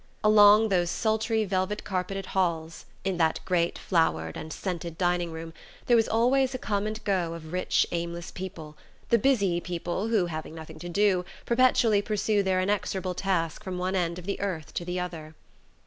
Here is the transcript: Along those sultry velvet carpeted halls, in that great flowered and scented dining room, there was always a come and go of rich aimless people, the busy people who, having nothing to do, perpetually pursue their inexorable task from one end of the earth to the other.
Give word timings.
Along 0.23 0.69
those 0.69 0.89
sultry 0.89 1.45
velvet 1.45 1.83
carpeted 1.83 2.25
halls, 2.25 2.85
in 3.03 3.17
that 3.17 3.39
great 3.45 3.77
flowered 3.77 4.35
and 4.35 4.51
scented 4.51 4.97
dining 4.97 5.31
room, 5.31 5.53
there 5.85 5.95
was 5.95 6.07
always 6.09 6.55
a 6.55 6.57
come 6.57 6.87
and 6.87 7.03
go 7.03 7.35
of 7.35 7.53
rich 7.53 7.85
aimless 7.91 8.31
people, 8.31 8.75
the 9.09 9.19
busy 9.19 9.61
people 9.61 10.07
who, 10.07 10.25
having 10.25 10.55
nothing 10.55 10.79
to 10.79 10.89
do, 10.89 11.23
perpetually 11.45 12.01
pursue 12.01 12.41
their 12.41 12.59
inexorable 12.59 13.13
task 13.13 13.63
from 13.63 13.77
one 13.77 13.95
end 13.95 14.17
of 14.17 14.25
the 14.25 14.39
earth 14.41 14.73
to 14.73 14.83
the 14.85 14.99
other. 14.99 15.35